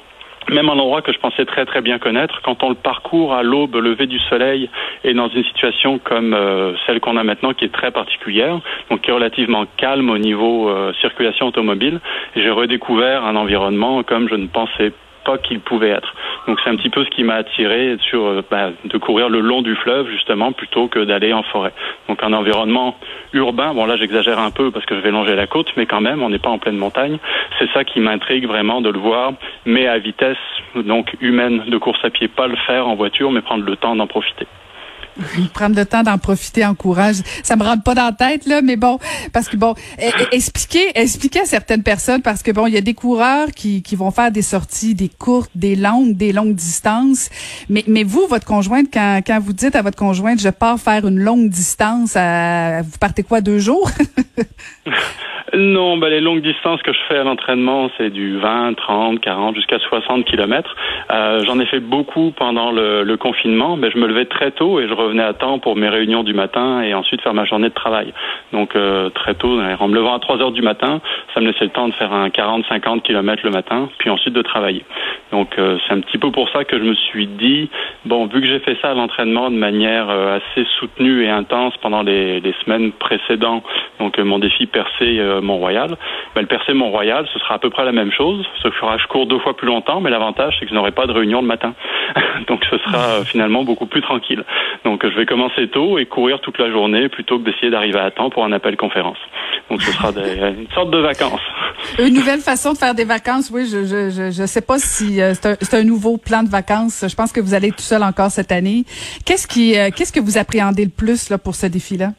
même 0.50 0.70
un 0.70 0.74
endroit 0.74 1.01
que 1.01 1.12
je 1.12 1.20
pensais 1.20 1.46
très 1.46 1.65
très 1.65 1.82
bien 1.82 2.00
connaître, 2.00 2.41
quand 2.44 2.63
on 2.63 2.70
le 2.70 2.75
parcourt 2.75 3.34
à 3.34 3.44
l'aube, 3.44 3.75
lever 3.75 4.08
du 4.08 4.20
soleil, 4.20 4.70
et 5.03 5.13
dans 5.13 5.29
une 5.29 5.44
situation 5.46 6.00
comme 6.00 6.34
euh, 6.34 6.74
celle 6.86 7.00
qu'on 7.00 7.18
a 7.18 7.24
maintenant, 7.24 7.53
qui 7.53 7.65
est 7.65 7.74
très 7.74 7.91
particulière, 7.91 8.60
donc 8.89 9.01
qui 9.01 9.10
est 9.10 9.13
relativement 9.13 9.65
calme 9.77 10.10
au 10.10 10.18
niveau 10.18 10.70
euh, 10.70 10.94
circulation 11.01 11.48
automobile, 11.48 12.00
j'ai 12.36 12.50
redécouvert 12.50 13.24
un 13.25 13.36
environnement 13.36 14.03
comme 14.03 14.29
je 14.29 14.36
ne 14.36 14.48
pensais 14.48 14.91
pas 15.25 15.38
qu'il 15.38 15.60
pouvait 15.60 15.89
être. 15.89 16.15
Donc 16.50 16.58
c'est 16.63 16.72
un 16.72 16.77
petit 16.77 16.89
peu 16.89 17.06
ce 17.06 17.12
qui 17.12 17.24
m'a 17.24 17.36
attiré 17.36 17.96
sur 18.10 18.25
euh, 18.25 18.41
bah, 18.50 18.72
de 18.84 18.98
courir 18.98 19.29
le 19.29 19.39
long 19.39 19.62
du 19.62 19.75
fleuve 19.75 20.10
justement 20.10 20.51
plutôt 20.51 20.88
que 20.88 20.98
d'aller 20.98 21.32
en 21.32 21.44
forêt. 21.44 21.72
Donc 22.08 22.24
un 22.24 22.34
environnement 22.34 22.96
urbain, 23.34 23.75
bon 23.75 23.86
là 23.86 23.98
j'exagère 23.98 24.39
un 24.39 24.50
peu 24.50 24.72
parce 24.72 24.84
que 24.88 24.96
je 24.96 25.01
vais 25.01 25.12
longer 25.12 25.36
la 25.36 25.46
côte, 25.46 25.72
mais 25.77 25.86
quand 25.86 26.01
même 26.01 26.24
on 26.24 26.29
n'est 26.32 26.39
pas 26.39 26.50
en 26.50 26.58
pleine 26.58 26.77
montagne. 26.77 27.20
C'est 27.60 27.70
ça 27.70 27.84
qui 27.84 28.00
m'intrigue 28.00 28.48
vraiment 28.48 28.82
de 28.82 28.89
le 28.89 28.98
voir, 28.98 29.34
mais 29.68 29.86
à 29.86 30.00
vitesse 30.00 30.38
donc 30.74 31.15
humaine 31.22 31.65
de 31.68 31.77
course 31.77 32.03
à 32.03 32.10
pied, 32.10 32.27
pas 32.27 32.48
le 32.48 32.56
faire 32.56 32.88
en 32.88 32.96
voiture, 32.96 33.29
mais 33.29 33.41
prendre 33.41 33.63
le 33.63 33.75
temps 33.75 33.96
d'en 33.96 34.08
profiter. 34.08 34.48
Prendre 35.54 35.76
le 35.76 35.86
temps 35.86 36.04
d'en 36.04 36.18
profiter 36.18 36.66
en 36.66 36.76
courage. 36.76 37.18
Ça 37.44 37.56
me 37.56 37.64
rentre 37.64 37.84
pas 37.84 37.96
dans 37.96 38.06
la 38.06 38.12
tête, 38.12 38.46
là, 38.46 38.62
mais 38.62 38.76
bon, 38.76 39.00
parce 39.34 39.50
que 39.50 39.58
bon, 39.58 39.74
e, 40.00 40.08
e, 40.08 40.28
expliquer, 40.32 40.92
expliquer 40.96 41.42
à 41.42 41.46
certaines 41.46 41.84
personnes, 41.84 42.22
parce 42.22 42.44
que 42.44 42.52
bon, 42.52 42.68
il 42.68 42.74
y 42.74 42.78
a 42.78 42.82
des 42.82 42.94
coureurs 42.94 43.50
qui, 43.56 43.82
qui 43.84 43.96
vont 43.96 44.12
faire 44.12 44.32
des 44.32 44.42
sorties, 44.42 44.96
des 44.96 45.10
courtes, 45.10 45.52
des 45.56 45.76
longues, 45.76 46.16
des 46.16 46.34
longues 46.34 46.56
distances. 46.56 47.30
Mais, 47.70 47.84
mais 47.88 48.04
vous, 48.04 48.26
votre 48.30 48.46
conjointe, 48.46 48.88
quand, 48.92 49.22
quand 49.26 49.40
vous 49.40 49.54
dites 49.54 49.76
à 49.76 49.82
votre 49.82 49.98
conjointe, 49.98 50.40
je 50.40 50.50
pars 50.50 50.80
faire 50.80 51.08
une 51.08 51.20
longue 51.20 51.50
distance, 51.50 52.16
vous 52.16 52.98
partez 53.00 53.24
quoi, 53.24 53.42
deux 53.42 53.60
jours? 53.60 53.90
Non, 55.54 55.98
bah, 55.98 56.10
les 56.10 56.22
longues 56.22 56.42
distances 56.42 56.82
que 56.84 56.94
je 56.94 57.00
fais 57.08 57.18
à 57.18 57.24
l'entraînement, 57.24 57.90
c'est 57.98 58.10
du 58.10 58.38
20, 58.38 58.76
30, 58.76 59.20
40, 59.20 59.56
jusqu'à 59.56 59.80
60 59.80 60.26
kilomètres. 60.26 60.76
Euh, 61.12 61.44
J'en 61.46 61.60
ai 61.60 61.66
fait 61.66 61.80
beaucoup 61.80 62.32
pendant 62.32 62.72
le, 62.72 63.04
le 63.04 63.18
confinement, 63.18 63.76
mais 63.76 63.90
je 63.92 63.98
me 63.98 64.08
levais 64.08 64.26
très 64.26 64.52
tôt 64.52 64.80
et 64.80 64.88
je 64.88 64.94
revenais 65.10 65.24
à 65.24 65.34
temps 65.34 65.60
pour 65.60 65.75
mes 65.75 65.89
réunions 65.89 66.24
du 66.24 66.34
matin 66.34 66.82
et 66.82 66.94
ensuite 66.94 67.22
faire 67.22 67.34
ma 67.34 67.46
journée 67.46 67.70
de 67.70 67.74
travail. 67.74 68.13
Donc 68.54 68.75
euh, 68.75 69.10
très 69.10 69.34
tôt, 69.34 69.60
en 69.60 69.88
me 69.88 69.96
levant 69.96 70.16
à 70.16 70.20
3 70.20 70.42
heures 70.42 70.51
du 70.51 70.62
matin, 70.62 71.01
ça 71.34 71.42
me 71.42 71.48
laissait 71.48 71.66
le 71.66 71.72
temps 71.72 71.88
de 71.88 71.94
faire 71.94 72.13
un 72.13 72.30
40-50 72.30 73.01
km 73.01 73.42
le 73.44 73.51
matin, 73.51 73.89
puis 73.98 74.10
ensuite 74.10 74.34
de 74.34 74.42
travailler. 74.42 74.86
Donc 75.32 75.58
euh, 75.58 75.78
c'est 75.86 75.94
un 75.94 76.00
petit 76.00 76.18
peu 76.18 76.32
pour 76.32 76.50
ça 76.50 76.63
que 76.63 76.78
je 76.78 76.84
me 76.84 76.94
suis 76.94 77.28
dit, 77.28 77.70
bon, 78.06 78.28
vu 78.28 78.42
que 78.42 78.48
j'ai 78.48 78.60
fait 78.60 78.78
ça 78.82 78.92
à 78.92 78.94
l'entraînement 78.94 79.50
de 79.50 79.56
manière 79.56 80.10
assez 80.10 80.68
soutenue 80.80 81.24
et 81.24 81.30
intense 81.30 81.74
pendant 81.82 82.04
les, 82.04 82.42
semaines 82.66 82.92
précédentes, 82.92 83.63
donc 84.00 84.18
mon 84.18 84.39
défi 84.39 84.66
percer 84.66 85.22
Mont-Royal, 85.42 85.96
ben, 86.36 86.42
le 86.42 86.48
percer 86.48 86.74
Mont-Royal, 86.74 87.28
ce 87.34 87.39
sera 87.39 87.56
à 87.56 87.60
peu 87.60 87.70
près 87.70 87.86
la 87.86 87.92
même 87.92 88.12
chose, 88.12 88.46
sauf 88.62 88.74
que 88.74 88.86
je 88.98 89.08
cours 89.08 89.25
deux 89.28 89.39
fois 89.39 89.56
plus 89.56 89.68
longtemps, 89.68 90.01
mais 90.01 90.10
l'avantage 90.10 90.56
c'est 90.60 90.66
que 90.66 90.72
je 90.72 90.75
n'aurai 90.75 90.92
pas 90.92 91.06
de 91.06 91.13
réunion 91.13 91.42
le 91.42 91.48
matin. 91.48 91.74
Donc 92.48 92.62
ce 92.70 92.78
sera 92.80 93.24
finalement 93.25 93.63
beaucoup 93.63 93.86
plus 93.86 94.01
tranquille. 94.01 94.44
Donc 94.86 95.06
je 95.06 95.16
vais 95.18 95.25
commencer 95.25 95.68
tôt 95.68 96.00
et 96.00 96.06
courir 96.06 96.39
toute 96.42 96.58
la 96.58 96.72
journée 96.72 97.10
plutôt 97.10 97.39
que 97.39 97.46
d'essayer 97.46 97.70
d'arriver 97.70 98.00
à 98.00 98.12
temps 98.12 98.30
pour 98.30 98.44
un 98.44 98.51
appel 98.51 98.78
conférence. 98.78 99.18
Donc 99.70 99.82
ce 99.82 99.92
sera 99.92 100.10
une 100.10 100.70
sorte 100.74 100.92
de 100.92 101.00
vacances. 101.00 101.42
Une 102.00 102.13
nouvelle 102.13 102.39
façon 102.42 102.74
de 102.74 102.78
faire 102.78 102.94
des 102.94 103.06
vacances, 103.06 103.50
oui. 103.54 103.66
Je 103.66 103.86
je 103.86 104.32
je, 104.32 104.46
sais 104.46 104.62
pas 104.62 104.80
si 104.80 105.22
euh, 105.22 105.34
c'est 105.34 105.74
un, 105.74 105.84
nouveau 105.84 106.18
plan 106.18 106.44
de 106.44 106.50
vacances. 106.50 107.06
Je 107.08 107.16
pense 107.16 107.32
que 107.32 107.39
vous 107.39 107.54
allez 107.54 107.72
tout 107.72 107.80
seul 107.80 108.04
encore 108.04 108.32
cette 108.32 108.51
année. 108.51 108.84
Qu'est-ce 109.25 109.48
qui 109.48 109.78
euh, 109.78 109.89
qu'est-ce 109.96 110.12
que 110.12 110.20
vous 110.20 110.38
appréhendez 110.38 110.84
le 110.84 110.92
plus 110.92 111.30
là 111.30 111.38
pour 111.38 111.56
ce 111.56 111.68
défi-là? 111.68 112.10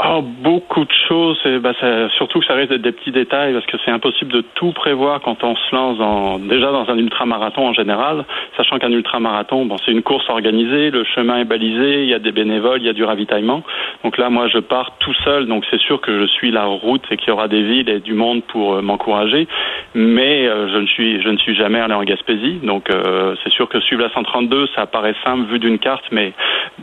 Oh, 0.00 0.22
beaucoup 0.22 0.84
de 0.84 0.92
choses. 1.08 1.40
Et 1.44 1.58
bah, 1.58 1.72
ça, 1.80 2.08
surtout 2.10 2.38
que 2.38 2.46
ça 2.46 2.54
reste 2.54 2.72
des 2.72 2.92
petits 2.92 3.10
détails 3.10 3.52
parce 3.52 3.66
que 3.66 3.76
c'est 3.84 3.90
impossible 3.90 4.30
de 4.30 4.44
tout 4.54 4.70
prévoir 4.70 5.20
quand 5.20 5.42
on 5.42 5.56
se 5.56 5.74
lance 5.74 5.98
dans, 5.98 6.38
déjà 6.38 6.70
dans 6.70 6.88
un 6.88 6.96
ultramarathon 6.96 7.66
en 7.66 7.72
général, 7.72 8.24
sachant 8.56 8.78
qu'un 8.78 8.92
ultramarathon, 8.92 9.66
bon, 9.66 9.76
c'est 9.84 9.90
une 9.90 10.02
course 10.02 10.28
organisée, 10.28 10.92
le 10.92 11.02
chemin 11.02 11.38
est 11.38 11.44
balisé, 11.44 12.04
il 12.04 12.08
y 12.08 12.14
a 12.14 12.20
des 12.20 12.30
bénévoles, 12.30 12.80
il 12.80 12.86
y 12.86 12.88
a 12.88 12.92
du 12.92 13.02
ravitaillement. 13.02 13.64
Donc 14.04 14.18
là, 14.18 14.30
moi, 14.30 14.46
je 14.46 14.58
pars 14.58 14.92
tout 15.00 15.14
seul, 15.24 15.46
donc 15.46 15.64
c'est 15.68 15.80
sûr 15.80 16.00
que 16.00 16.20
je 16.20 16.26
suis 16.26 16.52
la 16.52 16.66
route 16.66 17.02
et 17.10 17.16
qu'il 17.16 17.30
y 17.30 17.32
aura 17.32 17.48
des 17.48 17.62
villes 17.62 17.88
et 17.88 17.98
du 17.98 18.14
monde 18.14 18.44
pour 18.44 18.74
euh, 18.74 18.82
m'encourager. 18.82 19.48
Mais 19.96 20.46
euh, 20.46 20.68
je 20.68 20.78
ne 20.78 20.86
suis, 20.86 21.20
je 21.22 21.28
ne 21.28 21.38
suis 21.38 21.56
jamais 21.56 21.80
allé 21.80 21.94
en 21.94 22.04
Gaspésie, 22.04 22.60
donc 22.62 22.88
euh, 22.90 23.34
c'est 23.42 23.50
sûr 23.50 23.68
que 23.68 23.80
suivre 23.80 24.02
la 24.02 24.10
132, 24.10 24.68
ça 24.76 24.86
paraît 24.86 25.16
simple 25.24 25.50
vu 25.50 25.58
d'une 25.58 25.80
carte, 25.80 26.04
mais 26.12 26.34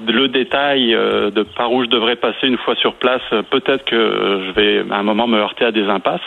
le 0.06 0.28
détail 0.28 0.92
de 0.92 1.44
par 1.44 1.72
où 1.72 1.84
je 1.84 1.90
devrais 1.90 2.18
passer 2.18 2.48
une 2.48 2.58
fois 2.58 2.76
sur 2.76 2.94
place 2.96 3.05
euh, 3.34 3.42
peut-être 3.44 3.86
que 3.86 4.42
je 4.48 4.52
vais 4.52 4.86
à 4.92 4.98
un 4.98 5.04
moment 5.04 5.28
me 5.28 5.38
heurter 5.38 5.66
à 5.66 5.72
des 5.72 5.88
impasses. 5.88 6.22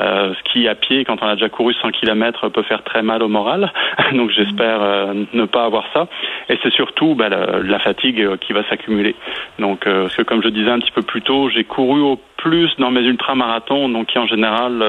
Euh, 0.00 0.34
ce 0.34 0.52
qui 0.52 0.68
à 0.68 0.74
pied, 0.74 1.04
quand 1.04 1.22
on 1.22 1.26
a 1.26 1.34
déjà 1.34 1.48
couru 1.48 1.74
100 1.74 1.92
km, 1.92 2.48
peut 2.48 2.62
faire 2.62 2.82
très 2.82 3.02
mal 3.02 3.22
au 3.22 3.28
moral. 3.28 3.72
Donc 4.12 4.30
j'espère 4.30 4.82
euh, 4.82 5.14
ne 5.32 5.44
pas 5.44 5.64
avoir 5.64 5.84
ça. 5.92 6.08
Et 6.48 6.58
c'est 6.62 6.72
surtout 6.72 7.14
bah, 7.14 7.28
la, 7.28 7.78
fatigue 7.78 8.36
qui 8.38 8.52
va 8.52 8.64
s'accumuler. 8.68 9.14
Donc 9.58 9.84
parce 9.84 10.16
que 10.16 10.22
comme 10.22 10.42
je 10.42 10.48
disais 10.48 10.70
un 10.70 10.78
petit 10.78 10.92
peu 10.92 11.02
plus 11.02 11.20
tôt, 11.22 11.50
j'ai 11.50 11.64
couru 11.64 12.00
au 12.00 12.18
plus 12.38 12.70
dans 12.78 12.90
mes 12.90 13.02
ultramarathons, 13.02 13.88
donc 13.88 14.06
qui 14.06 14.18
en 14.18 14.26
général 14.26 14.82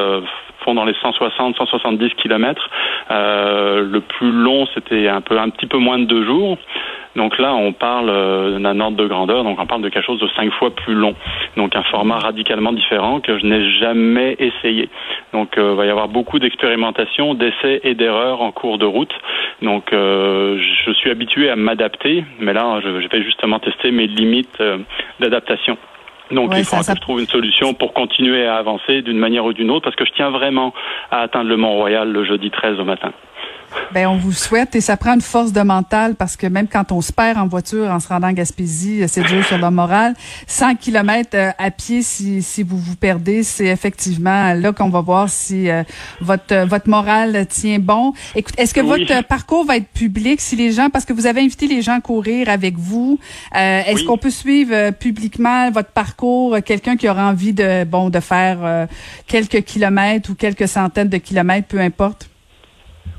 font 0.60 0.74
dans 0.76 0.86
les 0.86 0.94
160, 1.02 1.58
170 1.58 2.14
km. 2.16 2.70
le 3.10 4.00
plus 4.00 4.32
long, 4.32 4.66
c'était 4.74 5.10
un 5.10 5.18
un 5.18 5.50
petit 5.50 5.66
peu 5.66 5.78
moins 5.78 6.00
de 6.00 6.06
deux 6.06 6.24
jours. 6.24 6.58
Donc 7.16 7.38
là, 7.40 7.56
on 7.56 7.72
parle 7.72 8.10
euh, 8.10 8.60
d'un 8.60 8.80
ordre 8.80 8.98
de 8.98 9.08
grandeur, 9.08 9.44
donc 9.44 9.58
on 9.60 9.66
parle 9.66 9.82
de 9.82 9.90
quelque 9.90 10.06
chose 10.06 10.20
de 10.20 10.28
cinq 10.36 10.52
fois 10.54 10.72
plus 10.72 10.94
long. 10.94 11.16
Donc 11.56 11.76
un 11.76 11.84
format 11.84 12.20
radicalement 12.20 12.74
différent 12.74 13.22
que 13.22 13.40
je 13.40 13.46
n'ai 13.46 13.72
jamais 13.80 14.36
essayé. 14.40 14.90
Donc 15.32 15.58
euh, 15.58 15.72
il 15.72 15.78
va 15.78 15.86
y 15.86 15.90
avoir 15.90 16.10
beaucoup 16.10 16.40
d'expérimentation, 16.40 17.34
d'essais 17.34 17.80
et 17.84 17.96
d'erreurs 17.96 18.42
en 18.42 18.52
cours 18.52 18.78
de 18.78 18.86
route. 18.86 19.14
Donc 19.62 19.94
euh, 19.94 20.60
je 20.86 20.92
suis 20.92 21.10
habitué 21.10 21.50
à 21.50 21.56
m'adapter, 21.56 22.26
mais 22.40 22.54
là, 22.54 22.82
je, 22.84 22.90
vais 22.90 23.24
justement 23.24 23.60
tester 23.60 23.92
mes 23.92 24.08
limites 24.08 24.62
d'adaptation. 25.20 25.78
Donc 26.32 26.54
il 26.58 26.66
faut 26.66 26.78
que 26.78 26.84
je 26.84 27.02
trouve 27.02 27.20
une 27.20 27.28
solution 27.28 27.74
pour 27.74 27.94
continuer 27.94 28.46
à 28.46 28.56
avancer 28.56 29.02
d'une 29.04 29.20
manière 29.20 29.46
ou 29.46 29.54
d'une 29.54 29.72
autre, 29.72 29.84
parce 29.84 29.96
que 29.96 30.06
je 30.06 30.12
tiens 30.12 30.32
vraiment 30.32 30.74
à 31.12 31.22
atteindre 31.22 31.50
le 31.50 31.58
Mont 31.58 31.76
Royal 31.76 32.12
le 32.12 32.26
jeudi 32.26 32.50
13 32.50 32.80
au 32.80 32.84
matin. 32.84 33.12
Ben, 33.96 34.08
on 34.08 34.18
vous 34.18 34.34
souhaite 34.34 34.76
et 34.76 34.82
ça 34.82 34.98
prend 34.98 35.14
une 35.14 35.22
force 35.22 35.54
de 35.54 35.62
mental 35.62 36.16
parce 36.16 36.36
que 36.36 36.48
même 36.48 36.68
quand 36.68 36.92
on 36.92 37.00
se 37.00 37.14
perd 37.14 37.38
en 37.38 37.48
voiture 37.48 37.90
en 37.90 38.02
se 38.02 38.10
rendant 38.10 38.28
en 38.28 38.34
Gaspésie, 38.34 39.04
c'est 39.08 39.24
dur 39.24 39.46
sur 39.46 39.58
le 39.58 39.70
moral. 39.70 40.16
100 40.48 40.76
kilomètres 40.76 41.36
euh, 41.36 41.52
à 41.58 41.72
pied, 41.72 42.02
si, 42.02 42.44
si 42.44 42.62
vous 42.62 42.78
vous 42.78 42.98
perdez, 42.98 43.44
c'est 43.44 43.68
effectivement 43.68 44.54
là 44.54 44.74
qu'on 44.74 44.90
va 44.90 45.00
voir 45.00 45.30
si 45.30 45.70
euh, 45.70 45.84
votre 46.20 46.54
euh, 46.54 46.66
votre 46.66 46.90
morale 46.90 47.46
tient 47.48 47.80
bon. 47.80 48.14
Écoute, 48.36 48.56
est-ce 48.58 48.74
que 48.74 48.82
votre 48.82 49.26
parcours 49.28 49.66
va 49.66 49.78
être 49.78 49.88
public 49.88 50.42
si 50.42 50.58
les 50.58 50.74
gens, 50.74 50.90
parce 50.90 51.06
que 51.06 51.14
vous 51.14 51.26
avez 51.26 51.40
invité 51.42 51.68
les 51.68 51.82
gens 51.82 51.96
à 51.96 52.02
courir 52.02 52.50
avec 52.50 52.78
vous, 52.78 53.18
est-ce 53.54 54.04
qu'on 54.04 54.18
peut 54.18 54.30
suivre 54.30 54.92
publiquement 54.92 55.72
votre 55.72 55.92
parcours, 55.92 56.58
quelqu'un 56.66 56.98
qui 56.98 57.08
aura 57.08 57.30
envie 57.30 57.54
de 57.54 57.86
bon 57.86 58.10
de 58.10 58.20
faire 58.20 58.88
quelques 59.26 59.64
kilomètres 59.64 60.30
ou 60.32 60.36
quelques 60.36 60.68
centaines 60.68 61.08
de 61.10 61.18
kilomètres, 61.18 61.68
peu 61.68 61.80
importe? 61.80 62.30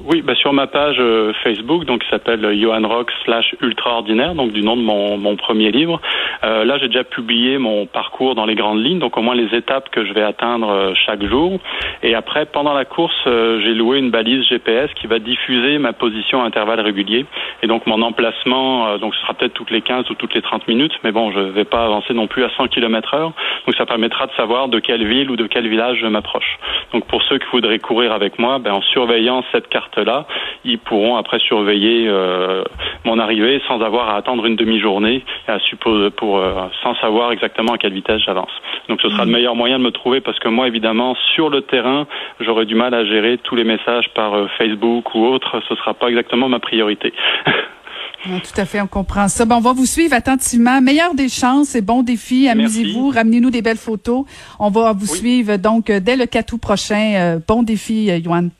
Oui, 0.09 0.23
bah 0.23 0.35
sur 0.37 0.53
ma 0.53 0.69
page 0.69 0.99
euh, 1.01 1.33
Facebook, 1.43 1.85
donc 1.85 2.03
qui 2.03 2.09
s'appelle 2.11 2.57
Johan 2.61 2.87
Rock 2.87 3.11
slash 3.25 3.57
Ultraordinaire, 3.61 4.37
donc 4.37 4.53
du 4.53 4.63
nom 4.63 4.77
de 4.77 4.83
mon, 4.83 5.17
mon 5.17 5.35
premier 5.35 5.73
livre. 5.73 6.01
Euh, 6.45 6.65
là, 6.65 6.79
j'ai 6.79 6.87
déjà 6.87 7.03
publié 7.03 7.59
mon 7.59 7.87
parcours 7.87 8.37
dans 8.37 8.45
les 8.45 8.55
grandes 8.55 8.85
lignes, 8.85 9.01
donc 9.01 9.17
au 9.17 9.23
moins 9.23 9.35
les 9.35 9.53
étapes 9.57 9.89
que 9.91 10.05
je 10.05 10.13
vais 10.13 10.23
atteindre 10.23 10.69
euh, 10.69 10.93
chaque 10.95 11.25
jour. 11.25 11.59
Et 12.05 12.15
après, 12.15 12.47
pendant 12.47 12.73
la 12.73 12.85
course, 12.85 13.17
j'ai 13.25 13.75
loué 13.75 13.99
une 13.99 14.11
balise 14.11 14.47
GPS 14.47 14.91
qui 14.95 15.07
va 15.07 15.19
diffuser 15.19 15.79
ma 15.79 15.93
position 15.93 16.43
à 16.43 16.47
intervalles 16.47 16.81
réguliers. 16.81 17.27
Et 17.63 17.67
donc 17.67 17.87
mon 17.87 18.01
emplacement, 18.03 18.99
donc 18.99 19.15
ce 19.15 19.21
sera 19.23 19.35
peut-être 19.35 19.55
toutes 19.55 19.71
les 19.71 19.81
15 19.81 20.09
ou 20.11 20.15
toutes 20.15 20.35
les 20.35 20.43
30 20.43 20.69
minutes, 20.69 20.93
mais 21.03 21.11
bon, 21.11 21.33
je 21.33 21.41
vais 21.41 21.65
pas 21.65 21.85
avancer 21.85 22.15
non 22.15 22.27
plus 22.27 22.45
à 22.45 22.51
100 22.57 22.69
km 22.69 23.15
heure. 23.15 23.33
Donc 23.67 23.75
ça 23.77 23.87
permettra 23.87 24.27
de 24.27 24.33
savoir 24.33 24.69
de 24.69 24.79
quelle 24.79 25.05
ville 25.07 25.31
ou 25.31 25.37
de 25.37 25.47
quel 25.47 25.67
village 25.67 25.99
je 26.01 26.07
m'approche. 26.07 26.59
Donc 26.93 27.07
pour 27.07 27.23
ceux 27.25 27.39
qui 27.39 27.47
voudraient 27.51 27.79
courir 27.79 28.13
avec 28.13 28.39
moi, 28.39 28.59
ben, 28.59 28.73
en 28.73 28.83
surveillant 28.83 29.43
cette 29.53 29.69
là 29.97 30.27
ils 30.67 30.79
pourront 30.79 31.17
après 31.17 31.39
surveiller 31.39 32.07
euh, 32.09 32.65
mon 33.05 33.19
arrivée 33.19 33.63
sans 33.69 33.81
avoir 33.81 34.11
à 34.11 34.17
attendre 34.17 34.47
une 34.47 34.57
demi-journée 34.57 35.25
à 35.49 35.59
suppose 35.61 36.11
pour 36.17 36.39
euh, 36.39 36.69
sans 36.83 36.95
savoir 36.97 37.33
exactement 37.33 37.75
à 37.75 37.79
quelle 37.79 37.93
vitesse 37.93 38.21
j'avance. 38.25 38.51
Donc 38.89 39.01
ce 39.01 39.09
sera 39.09 39.25
le 39.25 39.31
mmh. 39.31 39.35
meilleur 39.35 39.55
moyen 39.55 39.79
de 39.79 39.85
me 39.85 39.91
trouver 39.91 40.21
parce 40.21 40.39
que 40.39 40.49
moi 40.49 40.67
évidemment 40.67 41.15
sur 41.35 41.49
le 41.51 41.63
terrain 41.63 42.07
j'aurai 42.41 42.67
du 42.67 42.75
mal 42.75 42.95
à 42.95 43.05
gérer 43.05 43.39
tous 43.39 43.55
les 43.55 43.65
messages 43.65 44.09
par 44.15 44.35
euh, 44.35 44.47
Facebook 44.59 45.15
ou 45.15 45.25
autre. 45.27 45.61
Ce 45.69 45.75
sera 45.77 45.95
pas 45.95 46.09
exactement 46.09 46.49
ma 46.49 46.59
priorité. 46.59 47.13
tout 48.25 48.61
à 48.61 48.65
fait, 48.65 48.81
on 48.81 48.87
comprend 48.87 49.29
ça. 49.29 49.45
Bon, 49.45 49.57
on 49.57 49.61
va 49.61 49.73
vous 49.73 49.87
suivre 49.87 50.15
attentivement. 50.15 50.81
Meilleur 50.81 51.15
des 51.15 51.29
chances 51.29 51.75
et 51.77 51.83
bon 51.83 52.03
défi. 52.03 52.49
Amusez-vous, 52.49 53.11
ramenez-nous 53.11 53.51
des 53.51 53.63
belles 53.63 53.77
photos. 53.77 54.25
On 54.59 54.71
va 54.71 54.93
vous 54.93 55.07
suivre 55.07 55.57
donc 55.57 55.87
dès 55.91 56.17
le 56.17 56.27
4 56.27 56.53
août 56.55 56.61
prochain. 56.61 57.39
bon 57.47 57.63
défi, 57.63 58.07
Yoann. 58.07 58.51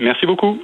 Merci 0.00 0.26
beaucoup. 0.26 0.58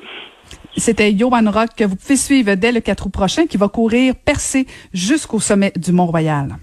C'était 0.77 1.17
Johan 1.17 1.51
Rock 1.51 1.71
que 1.77 1.85
vous 1.85 1.97
pouvez 1.97 2.17
suivre 2.17 2.55
dès 2.55 2.73
le 2.73 2.81
4 2.81 3.07
août 3.07 3.11
prochain 3.11 3.47
qui 3.47 3.57
va 3.57 3.69
courir 3.69 4.15
percé 4.17 4.67
jusqu'au 4.93 5.41
sommet 5.41 5.73
du 5.77 5.93
Mont-Royal. 5.93 6.57